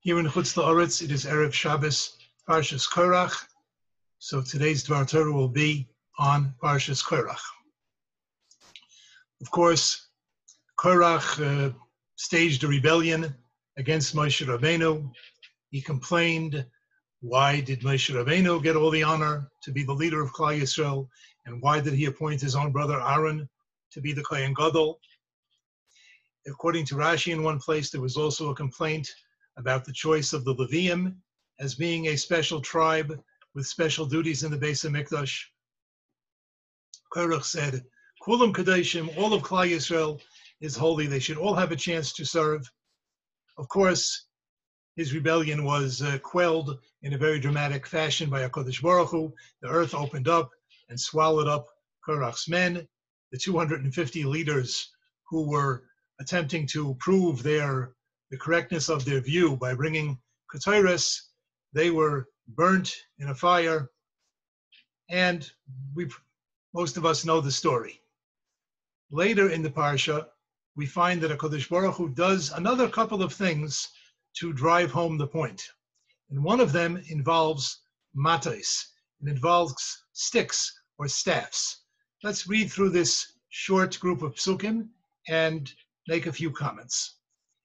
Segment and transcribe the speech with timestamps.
[0.00, 3.34] Here in Chutz La'aretz, it is Erev Shabbos, Parshas Korach.
[4.20, 5.88] So today's Dvar Torah will be
[6.20, 7.40] on Parshas Korach.
[9.40, 10.06] Of course,
[10.78, 11.72] Korach uh,
[12.14, 13.34] staged a rebellion
[13.76, 15.10] against Moshe Rabbeinu.
[15.70, 16.64] He complained,
[17.20, 21.08] why did Moshe Rabbeinu get all the honor to be the leader of Klal Yisrael,
[21.44, 23.48] and why did he appoint his own brother Aaron
[23.90, 25.00] to be the Kohen Gadol?
[26.46, 29.12] According to Rashi, in one place, there was also a complaint
[29.58, 31.16] about the choice of the Levium
[31.60, 33.20] as being a special tribe
[33.54, 35.42] with special duties in the Beis Hamikdash.
[37.12, 37.84] Korach said,
[38.22, 40.20] Kulam Kadeshim, all of Klal Yisrael
[40.60, 41.06] is holy.
[41.06, 42.70] They should all have a chance to serve.
[43.56, 44.26] Of course,
[44.96, 49.32] his rebellion was uh, quelled in a very dramatic fashion by HaKadosh Baruch Hu.
[49.62, 50.50] The earth opened up
[50.88, 51.66] and swallowed up
[52.06, 52.86] Korach's men.
[53.32, 54.90] The 250 leaders
[55.28, 55.84] who were
[56.20, 57.92] attempting to prove their
[58.30, 60.18] the correctness of their view by bringing
[60.52, 61.20] Ketores.
[61.72, 63.90] They were burnt in a fire,
[65.10, 65.50] and
[65.94, 66.08] we
[66.74, 68.02] most of us know the story.
[69.10, 70.26] Later in the parsha,
[70.76, 73.88] we find that Hakadosh Baruch Hu does another couple of things
[74.34, 75.62] to drive home the point,
[76.30, 77.80] and one of them involves
[78.14, 78.84] matais.
[79.22, 81.82] It involves sticks or staffs.
[82.22, 84.88] Let's read through this short group of psukim
[85.28, 85.72] and
[86.06, 87.17] make a few comments.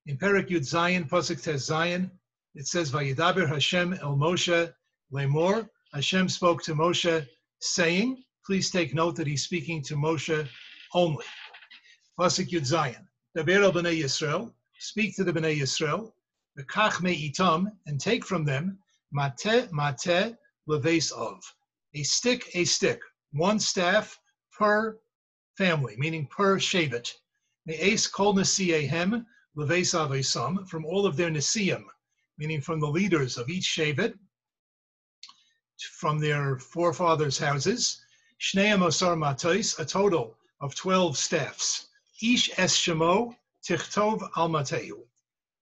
[0.06, 2.12] In Perak Yud Zayin, Pasuk Tes Zayin,
[2.56, 4.74] it says, Vayidaber Hashem el Moshe
[5.14, 5.70] lemor.
[5.94, 7.26] Hashem spoke to Moshe,
[7.62, 10.46] saying, please take note that he's speaking to Moshe
[10.94, 11.24] only.
[12.20, 16.12] Pasuk Yud Zayin, Daber el Bnei Yisrael, speak to the Bnei Yisrael,
[16.58, 18.78] the Kach itam, and take from them
[19.14, 20.36] mate mate
[20.68, 21.42] leves of,
[21.96, 23.00] a stick, a stick,
[23.32, 24.20] one staff
[24.52, 25.00] per
[25.58, 27.14] family, meaning per shevet.
[27.66, 29.26] Me'es kol nesiyehem,
[29.56, 31.86] Levesav from all of their Nisiim,
[32.38, 34.18] meaning from the leaders of each Shevet,
[35.92, 38.04] from their forefathers' houses,
[38.40, 41.90] Shneim Osar Matais, a total of 12 staffs.
[42.22, 45.06] Ish Es Shemo Tichtov Al Mateu.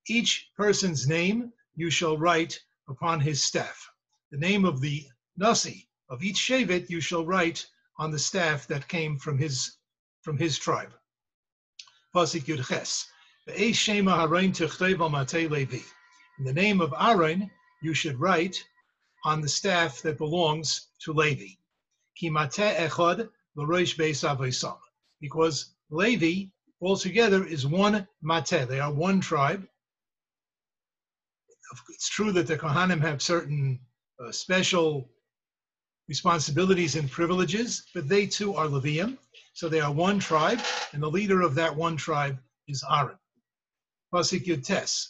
[0.06, 3.90] Each person's name you shall write upon his staff.
[4.30, 7.66] The name of the Nasi of each Shevet you shall write
[7.98, 9.76] on the staff that came from his
[10.22, 10.94] from his tribe.
[12.14, 13.08] Pasik Yud Ches.
[13.44, 13.54] In
[16.44, 17.50] the name of Aaron,
[17.82, 18.64] you should write
[19.24, 21.48] on the staff that belongs to Levi.
[25.20, 26.44] Because Levi
[26.80, 28.68] altogether is one mate.
[28.68, 29.66] They are one tribe.
[31.88, 33.80] It's true that the Kohanim have certain
[34.24, 35.10] uh, special
[36.08, 39.18] responsibilities and privileges, but they too are Levium.
[39.54, 40.60] So they are one tribe,
[40.92, 42.38] and the leader of that one tribe
[42.68, 43.18] is Aaron.
[44.12, 45.08] Pasik Yutes.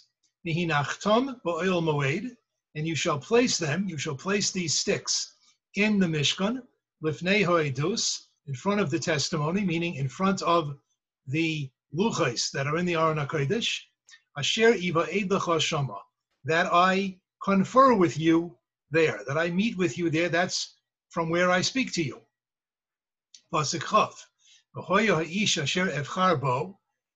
[2.74, 5.34] And you shall place them, you shall place these sticks
[5.74, 6.62] in the Mishkan,
[7.02, 10.76] lifnei hoedus, in front of the testimony, meaning in front of
[11.26, 13.80] the luchais that are in the Aron HaKodesh,
[14.36, 15.98] asher iva shama,
[16.44, 18.56] that I confer with you
[18.90, 20.76] there, that I meet with you there, that's
[21.10, 22.20] from where I speak to you.
[23.52, 24.14] Pasik chav,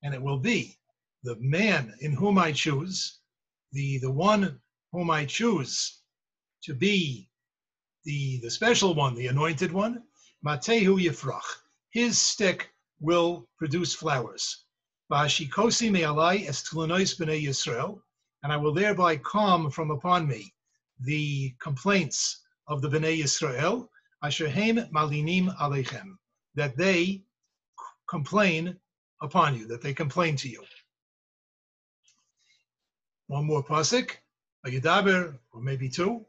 [0.02, 0.76] and it will be
[1.26, 3.18] the man in whom I choose,
[3.72, 4.60] the, the one
[4.92, 6.02] whom I choose
[6.62, 7.28] to be
[8.04, 10.04] the, the special one, the anointed one,
[10.46, 11.42] Matehu Yifrach,
[11.90, 14.66] his stick will produce flowers.
[15.10, 18.00] Ba'ashikosi me'alai es b'nei Yisrael,
[18.44, 20.54] and I will thereby calm from upon me
[21.00, 23.88] the complaints of the b'nei Yisrael,
[24.22, 26.16] asherhem malinim alechem,
[26.54, 27.24] that they
[28.08, 28.78] complain
[29.20, 30.62] upon you, that they complain to you.
[33.28, 34.12] One more pasuk.
[34.64, 36.24] Vayidaber, or maybe two.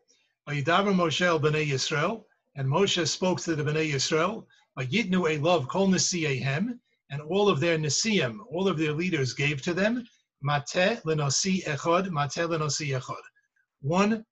[0.47, 4.45] Vayidaber Moshe el b'nei Yisrael, and Moshe spoke to the b'nei Yisrael.
[4.79, 6.79] Vayitnu a love kol nesiyehem,
[7.11, 10.07] and all of their nesiyim, all of their leaders gave to them.
[10.41, 13.21] Mate lenasi echad, mate lenasi echad.
[13.81, 14.25] One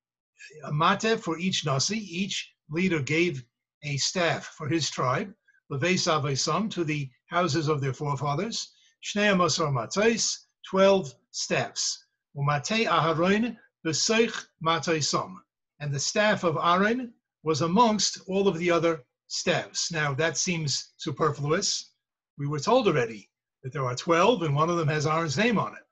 [0.64, 1.98] a mate for each nasi.
[1.98, 3.44] Each leader gave
[3.84, 5.32] a staff for his tribe.
[5.68, 8.72] Leves avesam to the houses of their forefathers.
[9.04, 12.05] Shnei amasar matais, twelve staffs.
[12.36, 15.36] Umate Aharon Beseich Mataisom.
[15.80, 19.90] And the staff of Aaron was amongst all of the other staffs.
[19.90, 21.92] Now, that seems superfluous.
[22.38, 23.30] We were told already
[23.62, 25.84] that there are 12 and one of them has Aaron's name on it.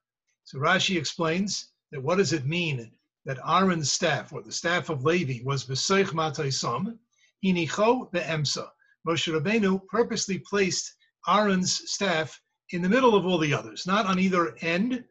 [0.44, 2.93] So Rashi explains that what does it mean
[3.25, 6.99] that Aaron's staff, or the staff of Levi, was Beseich Mataisom,
[7.43, 8.69] Hinicho Be'emsa.
[9.06, 10.94] Moshe Rabbeinu purposely placed
[11.26, 12.38] Aaron's staff
[12.70, 15.05] in the middle of all the others, not on either end,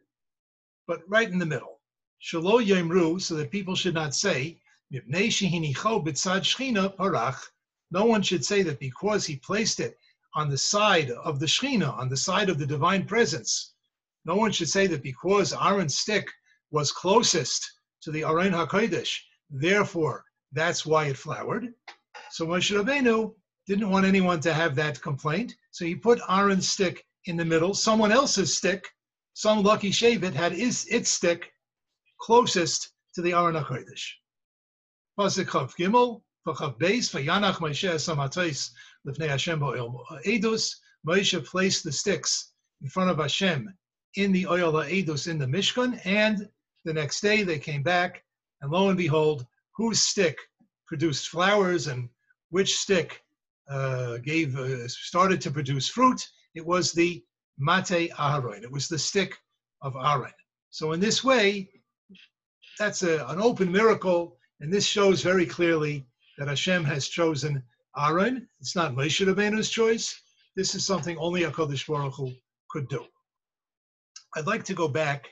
[0.86, 1.80] but right in the middle.
[2.22, 4.58] Shalo Yemru, so that people should not say,
[7.90, 9.98] no one should say that because he placed it
[10.34, 13.74] on the side of the Shechina, on the side of the divine presence,
[14.24, 16.30] no one should say that because Aaron's stick
[16.70, 17.70] was closest
[18.02, 19.18] to the Aron HaKodesh,
[19.50, 21.74] therefore that's why it flowered.
[22.30, 23.34] So Moshe Rabbeinu
[23.66, 27.74] didn't want anyone to have that complaint, so he put Aaron's stick in the middle.
[27.74, 28.86] Someone else's stick,
[29.34, 31.52] some lucky Shavit, had his, its stick
[32.20, 34.12] closest to the Aron HaKodesh.
[35.18, 38.70] Pasuk Chav Gimel, Chav Beis, Vayanach Moshe Samatais
[39.06, 40.76] Lifnei Hashem Edus.
[41.06, 43.72] Moshe placed the sticks in front of Hashem
[44.16, 46.48] in the oil Edus in the Mishkan, and
[46.84, 48.22] the next day they came back,
[48.62, 49.46] and lo and behold,
[49.76, 50.38] whose stick
[50.86, 52.08] produced flowers and
[52.50, 53.20] which stick
[53.68, 56.26] uh, gave uh, started to produce fruit?
[56.54, 57.24] It was the
[57.58, 58.62] Mate Aharon.
[58.62, 59.38] It was the stick
[59.82, 60.32] of Aaron.
[60.70, 61.70] So in this way,
[62.78, 66.06] that's a, an open miracle, and this shows very clearly
[66.38, 67.62] that Hashem has chosen
[67.96, 68.48] Aaron.
[68.60, 70.20] It's not Moshe Rabbeinu's choice.
[70.56, 72.32] This is something only HaKadosh Baruch Hu
[72.68, 73.04] could do.
[74.34, 75.28] I'd like to go back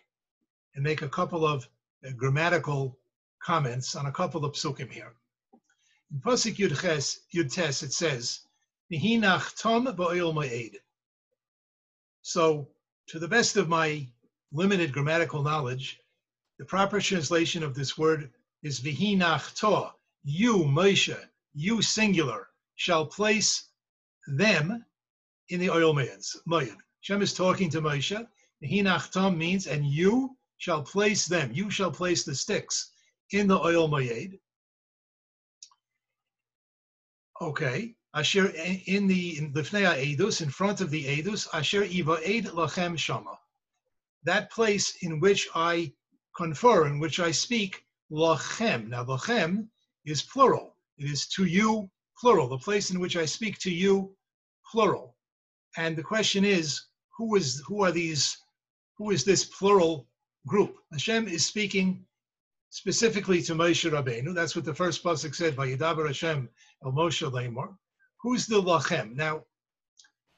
[0.75, 1.69] and make a couple of
[2.07, 2.99] uh, grammatical
[3.43, 5.13] comments on a couple of psukim here.
[6.13, 8.41] In Pasuk Yud Ches, Yud Tes, it says,
[8.93, 10.77] "Mihinach tom ba'oil ma'ed."
[12.23, 12.69] So,
[13.09, 14.09] to the best of my
[14.53, 16.01] limited grammatical knowledge,
[16.59, 18.33] the proper translation of this word
[18.63, 19.93] is "Vihinach to."
[20.23, 21.19] You, Moshe,
[21.53, 23.69] you singular, shall place
[24.29, 24.85] them
[25.49, 26.77] in the oil mayad.
[27.01, 28.27] Shem is talking to Moshe.
[28.63, 32.93] Hinach tom means, and you shall place them, you shall place the sticks
[33.33, 34.39] in the oil mayed.
[37.41, 37.97] Okay.
[38.15, 38.49] Asher
[38.87, 43.39] in the in Lifnei Edus, in front of the Edus, Asher Ivaed Lachem Shama.
[44.25, 45.93] That place in which I
[46.37, 48.89] confer, in which I speak, Lachem.
[48.89, 49.69] Now, Lachem
[50.05, 50.77] is plural.
[50.99, 52.49] It is to you, plural.
[52.49, 54.15] The place in which I speak to you,
[54.71, 55.17] plural.
[55.77, 56.83] And the question is,
[57.17, 58.37] who is who are these?
[58.99, 60.07] Who is this plural
[60.47, 60.77] group.
[60.93, 62.05] Hashem is speaking
[62.71, 64.35] specifically to Moshe Rabbeinu.
[64.35, 66.49] That's what the first pasuk said, "Vayidaber Hashem
[66.85, 67.77] el Moshe Lemor."
[68.23, 69.15] Who's the lachem?
[69.17, 69.45] Now,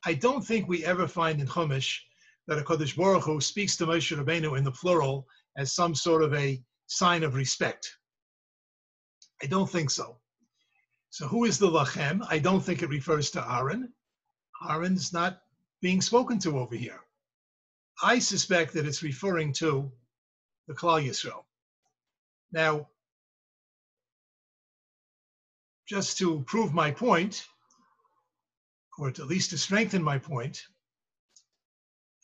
[0.07, 1.99] I don't think we ever find in Chumash
[2.47, 5.27] that a Kodesh Baruch Hu speaks to Moshe Rabbeinu in the plural
[5.57, 7.91] as some sort of a sign of respect.
[9.43, 10.19] I don't think so.
[11.11, 12.27] So, who is the lachem?
[12.29, 13.93] I don't think it refers to Aaron.
[14.69, 15.41] Aaron's not
[15.81, 17.01] being spoken to over here.
[18.03, 19.93] I suspect that it's referring to
[20.67, 21.45] the Klal Yisrael.
[22.51, 22.89] Now,
[25.87, 27.47] just to prove my point,
[28.99, 30.63] or at least to strengthen my point,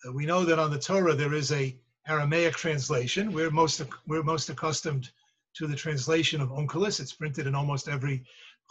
[0.06, 1.76] uh, we know that on the Torah there is a
[2.08, 3.32] Aramaic translation.
[3.32, 5.11] We're most we're most accustomed
[5.54, 7.00] to the translation of Onkelos.
[7.00, 8.25] It's printed in almost every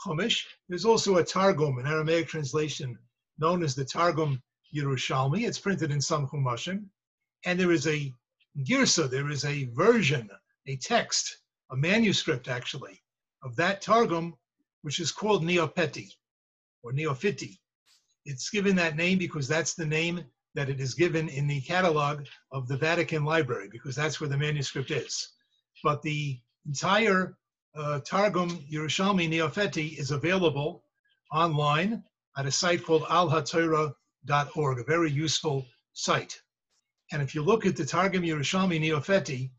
[0.04, 0.46] Chumash.
[0.68, 2.98] There's also a Targum, an Aramaic translation
[3.38, 4.42] known as the Targum
[4.76, 5.48] Yerushalmi.
[5.48, 6.86] It's printed in some Chumashim.
[7.46, 8.14] And there is a
[8.58, 10.30] girsa, there is a version,
[10.68, 11.40] a text,
[11.72, 13.02] a manuscript actually,
[13.44, 14.36] of that Targum,
[14.82, 16.10] which is called Neopeti
[16.84, 17.58] or Neophiti.
[18.30, 22.26] It's given that name because that's the name that it is given in the catalog
[22.52, 25.30] of the Vatican Library, because that's where the manuscript is.
[25.84, 27.36] But the entire
[27.76, 30.84] uh, Targum Yerushalmi Neopheti is available
[31.34, 32.04] online
[32.38, 36.40] at a site called alhatorah.org, a very useful site.
[37.12, 39.50] And if you look at the Targum Yerushalmi Neopheti,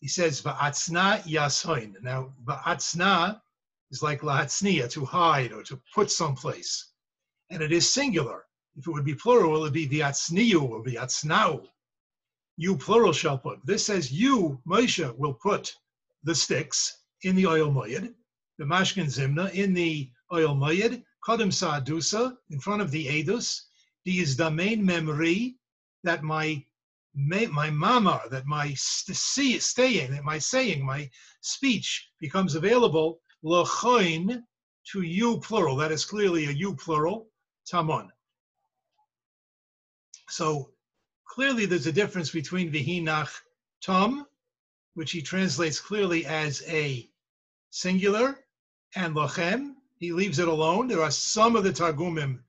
[0.00, 1.94] he says va'atzna yasoin.
[2.02, 3.40] Now va'atzna
[3.90, 6.89] is like lahatzniya, to hide or to put someplace,
[7.50, 8.44] and it is singular.
[8.76, 11.66] If it would be plural, it would be v'atzniyu or v'atznau.
[12.56, 13.64] You plural shall put.
[13.64, 15.74] This says you, Moshe, will put
[16.22, 18.14] the sticks in the oil moyed,
[18.58, 23.62] the mashkin zimna in the oil moyed, Kadam Sa'adusa, in front of the Edus,
[24.04, 25.56] the is the main memory
[26.02, 26.64] that my
[27.14, 34.44] my mama, that my st- staying, that my saying, my speech becomes available l'choin
[34.92, 35.76] to you plural.
[35.76, 37.29] That is clearly a you plural,
[37.70, 38.08] tamon.
[40.28, 40.70] So
[41.26, 43.30] clearly there's a difference between vihinach
[43.82, 44.26] tam
[44.94, 47.08] which he translates clearly as a
[47.70, 48.38] singular,
[48.96, 50.88] and lochem, he leaves it alone.
[50.88, 52.40] There are some of the Targumim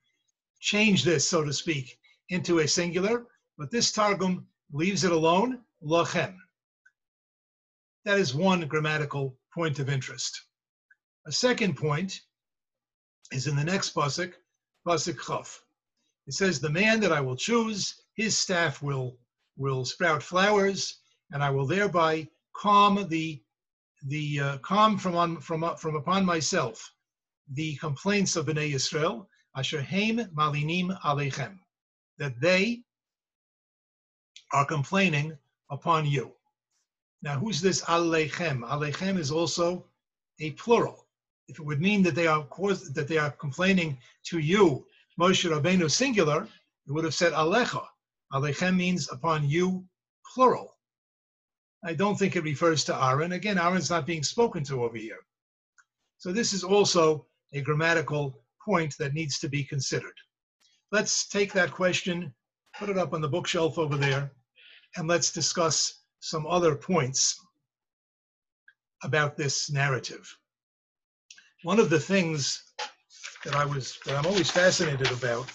[0.60, 1.98] change this, so to speak,
[2.28, 3.26] into a singular,
[3.58, 6.36] but this Targum leaves it alone, lochem.
[8.04, 10.42] That is one grammatical point of interest.
[11.26, 12.20] A second point
[13.30, 14.32] is in the next pasuk,
[14.86, 15.62] pasuk chaf.
[16.26, 19.18] It says, "The man that I will choose, his staff will
[19.56, 20.98] will sprout flowers,
[21.30, 23.42] and I will thereby calm the
[24.04, 26.92] the uh, calm from on from uh, from upon myself
[27.52, 31.58] the complaints of Bnei Yisrael, asher heim malinim aleichem,
[32.18, 32.82] that they
[34.52, 35.36] are complaining
[35.70, 36.32] upon you.
[37.22, 38.60] Now, who's this aleichem?
[38.68, 39.86] Aleichem is also
[40.40, 41.01] a plural.
[41.48, 44.86] If it would mean that they are that they are complaining to you,
[45.20, 46.48] Moshe Rabbeinu singular,
[46.86, 47.84] it would have said alecha.
[48.32, 49.84] Aleichem means upon you,
[50.32, 50.76] plural.
[51.84, 53.32] I don't think it refers to Aaron.
[53.32, 55.18] Again, Aaron's not being spoken to over here.
[56.18, 60.14] So this is also a grammatical point that needs to be considered.
[60.92, 62.32] Let's take that question,
[62.78, 64.32] put it up on the bookshelf over there,
[64.96, 67.38] and let's discuss some other points
[69.02, 70.38] about this narrative.
[71.64, 72.60] One of the things
[73.44, 75.46] that I was that I'm always fascinated about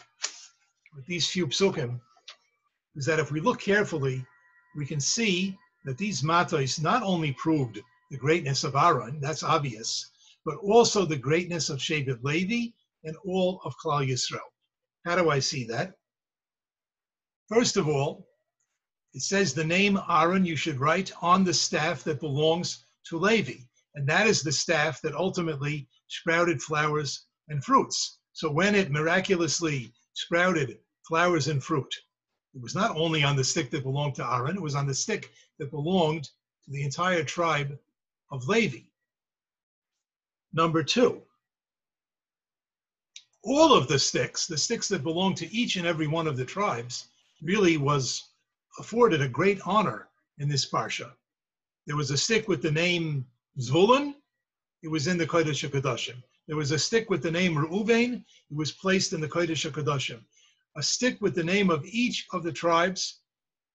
[0.96, 2.00] with these few psukim
[2.96, 4.26] is that if we look carefully,
[4.78, 10.10] we can see that these matos not only proved the greatness of Aaron, that's obvious,
[10.46, 12.72] but also the greatness of Shevet Levi
[13.04, 14.40] and all of Klal Yisrael.
[15.06, 15.94] How do I see that?
[17.50, 18.30] First of all,
[19.14, 23.67] it says the name Aaron you should write on the staff that belongs to Levi.
[23.98, 28.20] And that is the staff that ultimately sprouted flowers and fruits.
[28.32, 30.78] So when it miraculously sprouted
[31.08, 31.92] flowers and fruit,
[32.54, 34.94] it was not only on the stick that belonged to Aaron, it was on the
[34.94, 37.76] stick that belonged to the entire tribe
[38.32, 38.86] of Levi.
[40.54, 41.24] Number two,
[43.44, 46.46] all of the sticks, the sticks that belonged to each and every one of the
[46.46, 47.08] tribes,
[47.42, 48.30] really was
[48.78, 51.14] afforded a great honor in this parsha.
[51.88, 53.26] There was a stick with the name
[53.60, 54.16] Zvulun,
[54.84, 56.22] it was in the Kodesh HaKadoshim.
[56.48, 60.24] There was a stick with the name Reuven, it was placed in the Kodesh HaKadoshim
[60.78, 63.20] a stick with the name of each of the tribes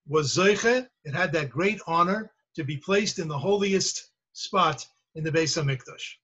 [0.06, 0.88] was Zeiche.
[1.04, 4.86] It had that great honor to be placed in the holiest spot
[5.16, 6.14] in the Beis Hamikdash.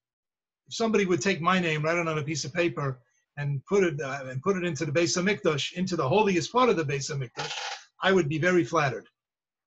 [0.68, 3.00] If somebody would take my name, write it on a piece of paper,
[3.36, 6.68] and put it uh, and put it into the Beis Hamikdash, into the holiest part
[6.68, 7.52] of the Beis Hamikdash,
[8.02, 9.08] I would be very flattered.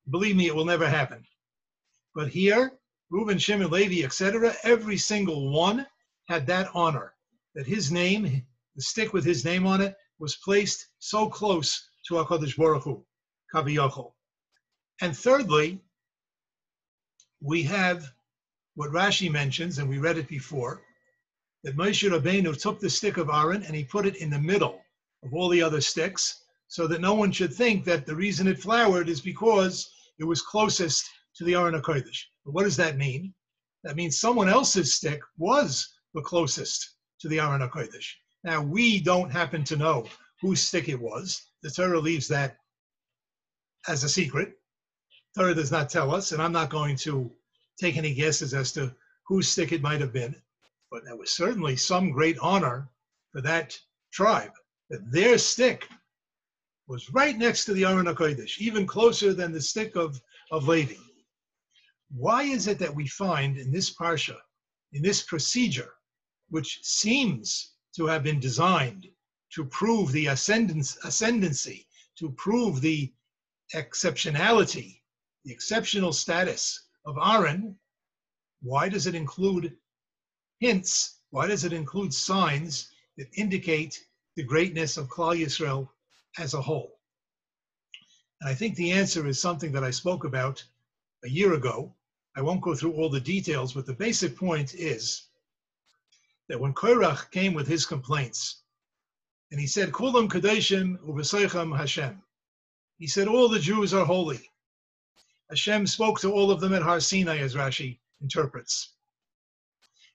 [0.10, 1.26] Believe me, it will never happen.
[2.16, 2.72] But here,
[3.12, 5.86] Reuben, Shimon, Levi, etc., every single one
[6.30, 7.14] had that honor
[7.56, 8.46] that his name,
[8.78, 13.06] the stick with his name on it, was placed so close to HaKadosh Baruch Hu,
[13.54, 14.14] Kaviyachol.
[15.02, 15.82] And thirdly,
[17.42, 18.06] we have
[18.76, 20.82] what Rashi mentions, and we read it before,
[21.64, 24.80] that Moshe Rabbeinu took the stick of Aaron and he put it in the middle
[25.24, 28.58] of all the other sticks, so that no one should think that the reason it
[28.58, 32.24] flowered is because it was closest to the Aron HaKodesh.
[32.44, 33.34] What does that mean?
[33.84, 38.08] That means someone else's stick was the closest to the Aron HaKodesh.
[38.44, 40.08] Now, we don't happen to know
[40.42, 41.50] whose stick it was.
[41.62, 42.58] The Torah leaves that
[43.88, 44.54] as a secret.
[45.38, 47.32] Torah does not tell us, and I'm not going to
[47.80, 48.94] take any guesses as to
[49.28, 50.36] whose stick it might have been.
[50.92, 52.90] But there was certainly some great honor
[53.32, 53.80] for that
[54.12, 54.52] tribe
[54.90, 55.88] that their stick
[56.88, 60.20] was right next to the Aron HaKodesh, even closer than the stick of,
[60.52, 60.96] of Levi.
[62.16, 64.38] Why is it that we find in this parsha,
[64.92, 65.94] in this procedure,
[66.50, 69.08] which seems to have been designed
[69.54, 71.88] to prove the ascendancy,
[72.18, 73.14] to prove the
[73.74, 75.02] exceptionality,
[75.46, 77.80] the exceptional status of Aaron,
[78.62, 79.76] why does it include
[80.60, 81.22] hints?
[81.30, 85.90] Why does it include signs that indicate the greatness of Klal Yisrael
[86.38, 87.00] as a whole?
[88.42, 90.64] And I think the answer is something that I spoke about
[91.24, 91.96] a year ago.
[92.36, 95.28] I won't go through all the details, but the basic point is
[96.48, 98.62] that when Korach came with his complaints,
[99.52, 102.22] and he said, Kulam Kadeshim Uvaseicham Hashem.
[102.98, 104.50] He said, All the Jews are holy.
[105.50, 108.94] Hashem spoke to all of them at Har Sinai, as Rashi interprets.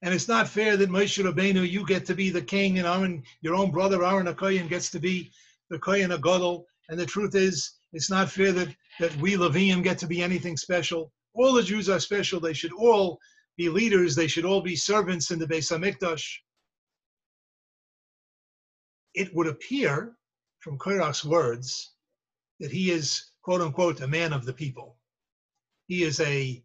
[0.01, 3.23] And it's not fair that Moshe Rabbeinu, you get to be the king, and Aaron,
[3.43, 5.31] your own brother Aaron Akoyan gets to be
[5.69, 6.65] the Kohen Agadol.
[6.89, 10.57] And the truth is, it's not fair that, that we Levium get to be anything
[10.57, 11.13] special.
[11.37, 12.41] All the Jews are special.
[12.41, 13.19] They should all
[13.57, 16.27] be leaders, they should all be servants in the Beis Hamikdash.
[19.15, 20.17] It would appear
[20.61, 21.93] from Korach's words
[22.61, 24.99] that he is, quote unquote, a man of the people.
[25.87, 26.63] He is a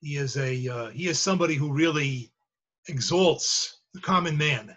[0.00, 2.30] He is a uh, he is somebody who really
[2.88, 4.76] exalts the common man.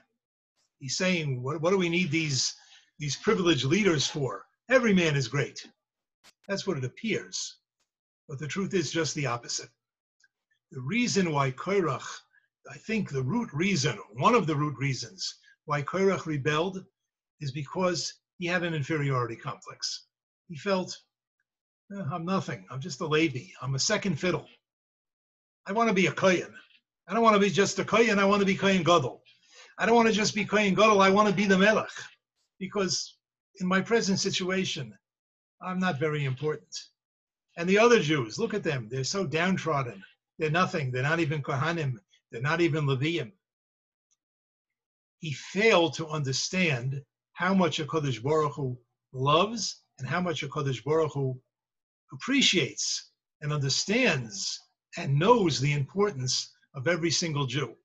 [0.79, 2.55] He's saying, what, what do we need these
[2.99, 4.45] these privileged leaders for?
[4.69, 5.67] Every man is great.
[6.47, 7.57] That's what it appears.
[8.27, 9.69] But the truth is just the opposite.
[10.71, 12.05] The reason why Korach,
[12.69, 16.83] I think the root reason, one of the root reasons why Korach rebelled
[17.39, 20.07] is because he had an inferiority complex.
[20.49, 20.97] He felt,
[21.95, 22.65] eh, I'm nothing.
[22.69, 23.51] I'm just a Levi.
[23.61, 24.47] I'm a second fiddle.
[25.65, 26.53] I want to be a Kohen.
[27.07, 28.19] I don't want to be just a Kohen.
[28.19, 29.21] I want to be Kohen Gadol.
[29.77, 31.01] I don't want to just be Kohen Gadol.
[31.01, 31.91] I want to be the Melech.
[32.59, 33.17] Because
[33.59, 34.97] in my present situation,
[35.61, 36.75] I'm not very important.
[37.57, 38.87] And the other Jews, look at them.
[38.87, 40.03] They're so downtrodden.
[40.37, 40.91] They're nothing.
[40.91, 41.95] They're not even Kohanim.
[42.31, 43.31] They're not even Leviim.
[45.19, 47.01] He failed to understand
[47.33, 48.77] how much a Kodesh Baruch Hu
[49.11, 51.41] loves and how much a Kodesh Baruch Hu
[52.13, 53.11] appreciates
[53.41, 54.59] and understands
[54.95, 57.75] and knows the importance of every single Jew.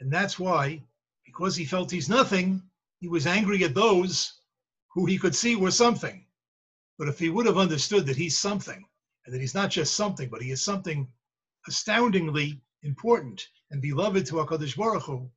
[0.00, 0.82] And that's why,
[1.26, 2.62] because he felt he's nothing,
[3.00, 4.40] he was angry at those
[4.94, 6.26] who he could see were something.
[6.98, 8.84] But if he would have understood that he's something,
[9.24, 11.08] and that he's not just something, but he is something
[11.66, 15.30] astoundingly important and beloved to HaKadosh Baruch Hu,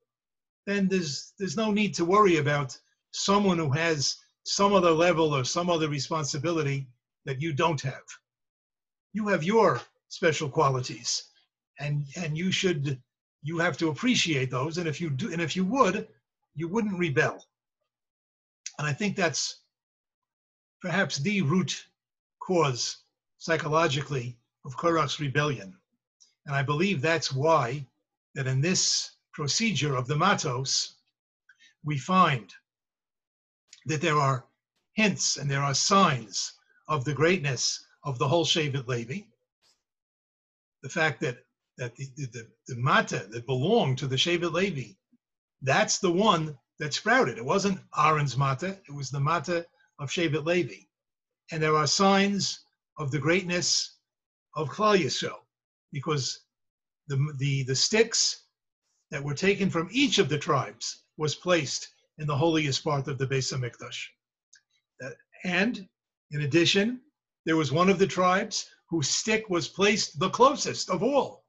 [0.65, 2.77] then there's, there's no need to worry about
[3.12, 6.88] someone who has some other level or some other responsibility
[7.25, 8.03] that you don't have.
[9.13, 11.24] You have your special qualities
[11.79, 13.01] and and you should
[13.41, 16.07] you have to appreciate those and if you do and if you would
[16.55, 17.43] you wouldn't rebel
[18.79, 19.62] and i think that's
[20.85, 21.83] perhaps the root
[22.39, 22.97] cause
[23.39, 25.75] psychologically of korach's rebellion
[26.45, 27.83] and i believe that's why
[28.35, 30.97] that in this procedure of the matos
[31.83, 32.53] we find
[33.87, 34.45] that there are
[34.93, 36.53] hints and there are signs
[36.87, 39.21] of the greatness of the whole Shevet Levi
[40.83, 41.39] the fact that
[41.79, 44.93] that the, the, the mata that belonged to the Shevet Levi,
[45.63, 47.37] that's the one that sprouted.
[47.37, 49.65] It wasn't Aaron's mata, it was the mata
[50.00, 50.86] of Shevet Levi.
[51.51, 52.60] And there are signs
[52.98, 53.98] of the greatness
[54.55, 55.42] of Klal Yisrael,
[55.92, 56.42] because
[57.08, 58.44] the, the, the sticks
[59.12, 63.18] that were taken from each of the tribes was placed in the holiest part of
[63.18, 64.05] the Beis Hamikdash.
[65.03, 65.10] Uh,
[65.44, 65.88] and
[66.31, 67.01] in addition,
[67.46, 71.46] there was one of the tribes whose stick was placed the closest of all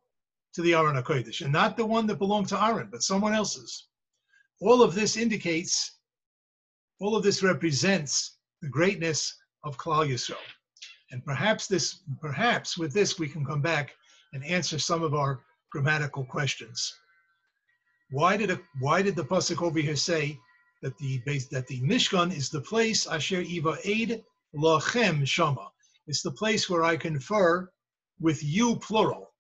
[0.54, 3.88] to the Aron HaKodesh, and not the one that belonged to Aaron, but someone else's.
[4.60, 5.98] All of this indicates,
[6.98, 10.36] all of this represents the greatness of Klal Yisrael.
[11.10, 13.94] And perhaps this, perhaps with this, we can come back
[14.32, 15.40] and answer some of our
[15.70, 16.92] grammatical questions.
[18.10, 20.38] Why did, it, why did the pasuk over here say
[20.82, 21.18] that the
[21.50, 24.22] that the Mishkan is the place Asher Iva Aid
[24.54, 25.70] Lachem Shama?
[26.06, 27.68] It's the place where I confer
[28.20, 29.32] with you, plural.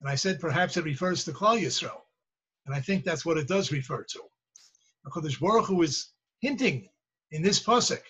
[0.00, 2.00] And I said perhaps it refers to Klal Yisrael.
[2.66, 4.20] And I think that's what it does refer to.
[5.06, 6.88] HaKadosh Baruch Hu is hinting
[7.32, 8.02] in this pasuk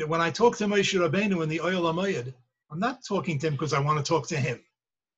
[0.00, 2.32] that when I talk to Moshe Rabbeinu in the Oyel HaMoed,
[2.70, 4.58] I'm not talking to him because I want to talk to him.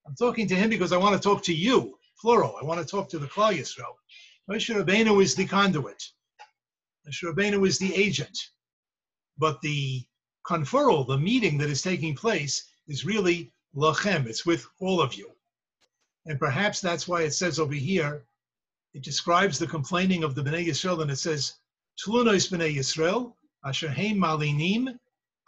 [0.09, 2.57] I'm talking to him because I want to talk to you, plural.
[2.61, 3.95] I want to talk to the Klal Yisrael.
[4.51, 6.03] Moshe Rabbeinu is the conduit.
[7.07, 8.37] Moshe Rabbeinu is the agent.
[9.39, 10.03] But the
[10.45, 14.27] conferral, the meeting that is taking place, is really lachem.
[14.27, 15.31] It's with all of you.
[16.27, 18.25] And perhaps that's why it says over here,
[18.95, 21.55] it describes the complaining of the Bnei Yisrael, and it says,
[22.05, 24.99] Tlunois Bnei Yisrael, asher heim malinim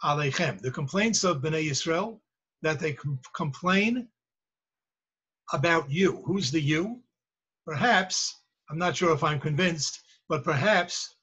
[0.03, 0.59] alechem.
[0.61, 2.19] The complaints of Bnei Yisrael,
[2.61, 4.07] that they com- complain
[5.53, 6.23] about you.
[6.25, 7.01] Who's the you?
[7.65, 11.15] Perhaps, I'm not sure if I'm convinced, but perhaps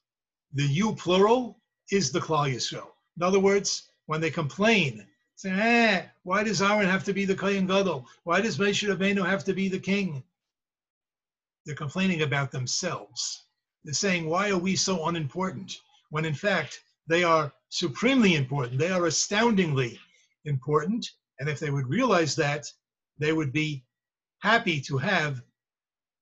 [0.52, 2.90] the you plural is the Klal Yisrael.
[3.16, 7.34] In other words, when they complain, say, eh, why does Aaron have to be the
[7.34, 8.06] Kohen Gadol?
[8.24, 10.22] Why does Moshe Rabbeinu have to be the king?
[11.64, 13.44] They're complaining about themselves.
[13.84, 15.76] They're saying, why are we so unimportant?
[16.12, 18.78] When in fact, they are supremely important.
[18.78, 19.98] They are astoundingly
[20.44, 21.10] important.
[21.40, 22.70] And if they would realize that,
[23.16, 23.82] they would be
[24.40, 25.40] happy to have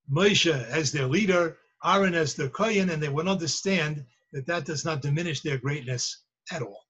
[0.08, 4.84] Moshe as their leader, Aaron as their Kohen, and they would understand that that does
[4.84, 6.22] not diminish their greatness
[6.52, 6.84] at all.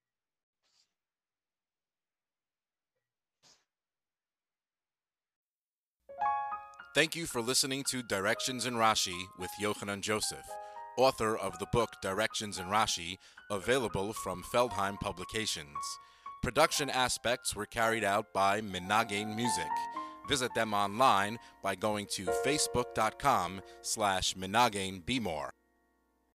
[6.95, 10.45] Thank you for listening to Directions in Rashi with Yochanan Joseph,
[10.96, 13.16] author of the book Directions in Rashi,
[13.50, 15.76] available from Feldheim Publications.
[16.42, 19.70] Production aspects were carried out by Menagain Music.
[20.29, 25.60] Visit them online by going to facebook.com slash More.